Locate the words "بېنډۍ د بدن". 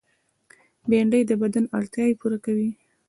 0.89-1.65